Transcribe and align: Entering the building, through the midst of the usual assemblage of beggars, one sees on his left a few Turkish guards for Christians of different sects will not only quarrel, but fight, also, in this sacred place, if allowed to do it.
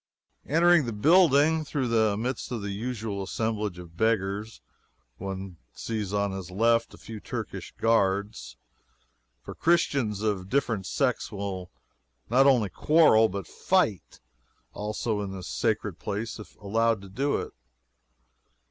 Entering 0.47 0.87
the 0.87 0.93
building, 0.93 1.63
through 1.63 1.87
the 1.87 2.17
midst 2.17 2.51
of 2.51 2.63
the 2.63 2.71
usual 2.71 3.21
assemblage 3.21 3.77
of 3.77 3.97
beggars, 3.97 4.59
one 5.17 5.57
sees 5.75 6.11
on 6.11 6.31
his 6.31 6.49
left 6.49 6.95
a 6.95 6.97
few 6.97 7.19
Turkish 7.19 7.71
guards 7.77 8.57
for 9.43 9.53
Christians 9.53 10.23
of 10.23 10.49
different 10.49 10.87
sects 10.87 11.31
will 11.31 11.69
not 12.31 12.47
only 12.47 12.69
quarrel, 12.69 13.29
but 13.29 13.45
fight, 13.45 14.19
also, 14.73 15.21
in 15.21 15.33
this 15.33 15.47
sacred 15.47 15.99
place, 15.99 16.39
if 16.39 16.55
allowed 16.55 17.03
to 17.03 17.07
do 17.07 17.37
it. 17.37 17.51